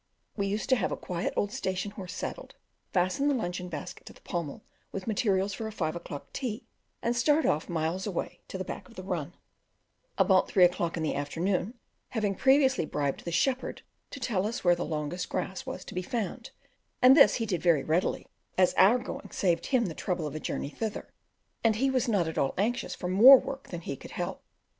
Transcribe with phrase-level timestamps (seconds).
[0.35, 2.55] We used to have a quiet old station horse saddled,
[2.91, 6.65] fasten the luncheon basket to the pommel with materials for a five o'clock tea,
[7.03, 9.35] and start off miles away to the back of the run,
[10.17, 11.75] about three o'clock in the afternoon,
[12.09, 16.01] having previously bribed the shepherd to tell us where the longest grass was to be
[16.01, 16.49] found
[16.99, 18.25] and this he did very readily,
[18.57, 21.13] as our going saved him the trouble of a journey thither,
[21.63, 24.41] and he was not at all anxious for more work than he could help.